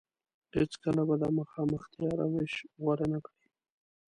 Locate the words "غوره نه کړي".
2.81-3.47